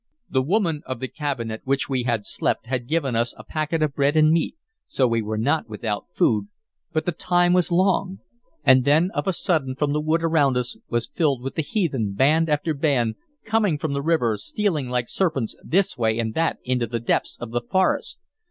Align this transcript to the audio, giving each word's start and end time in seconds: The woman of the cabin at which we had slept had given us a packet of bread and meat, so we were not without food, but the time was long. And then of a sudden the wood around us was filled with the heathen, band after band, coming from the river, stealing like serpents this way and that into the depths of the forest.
The 0.31 0.41
woman 0.41 0.81
of 0.87 0.99
the 0.99 1.07
cabin 1.07 1.51
at 1.51 1.61
which 1.63 1.87
we 1.87 2.01
had 2.01 2.25
slept 2.25 2.65
had 2.65 2.87
given 2.87 3.15
us 3.15 3.35
a 3.37 3.43
packet 3.43 3.83
of 3.83 3.93
bread 3.93 4.17
and 4.17 4.31
meat, 4.31 4.55
so 4.87 5.07
we 5.07 5.21
were 5.21 5.37
not 5.37 5.69
without 5.69 6.07
food, 6.15 6.47
but 6.91 7.05
the 7.05 7.11
time 7.11 7.53
was 7.53 7.71
long. 7.71 8.17
And 8.63 8.83
then 8.83 9.11
of 9.11 9.27
a 9.27 9.31
sudden 9.31 9.75
the 9.77 10.01
wood 10.01 10.23
around 10.23 10.57
us 10.57 10.75
was 10.89 11.05
filled 11.13 11.43
with 11.43 11.53
the 11.53 11.61
heathen, 11.61 12.13
band 12.15 12.49
after 12.49 12.73
band, 12.73 13.13
coming 13.45 13.77
from 13.77 13.93
the 13.93 14.01
river, 14.01 14.37
stealing 14.39 14.89
like 14.89 15.07
serpents 15.07 15.55
this 15.63 15.99
way 15.99 16.17
and 16.17 16.33
that 16.33 16.57
into 16.63 16.87
the 16.87 16.99
depths 16.99 17.37
of 17.39 17.51
the 17.51 17.61
forest. 17.61 18.21